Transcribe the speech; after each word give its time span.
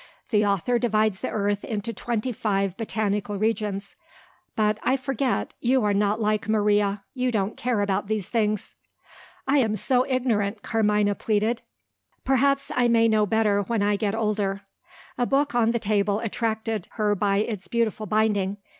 The 0.31 0.43
author 0.43 0.79
divides 0.79 1.19
the 1.21 1.29
earth 1.29 1.63
into 1.63 1.93
twenty 1.93 2.31
five 2.31 2.75
botanical 2.75 3.37
regions 3.37 3.95
but, 4.55 4.79
I 4.81 4.97
forget; 4.97 5.53
you 5.59 5.83
are 5.83 5.93
not 5.93 6.19
like 6.19 6.49
Maria; 6.49 7.03
you 7.13 7.31
don't 7.31 7.55
care 7.55 7.81
about 7.81 8.07
these 8.07 8.27
things." 8.27 8.73
"I 9.47 9.59
am 9.59 9.75
so 9.75 10.03
ignorant," 10.09 10.63
Carmina 10.63 11.13
pleaded. 11.13 11.61
"Perhaps, 12.25 12.71
I 12.75 12.87
may 12.87 13.07
know 13.07 13.27
better 13.27 13.61
when 13.61 13.83
I 13.83 13.95
get 13.95 14.15
older." 14.15 14.63
A 15.19 15.27
book 15.27 15.53
on 15.53 15.69
the 15.69 15.77
table 15.77 16.19
attracted 16.21 16.87
her 16.93 17.13
by 17.13 17.37
its 17.37 17.67
beautiful 17.67 18.07
binding. 18.07 18.57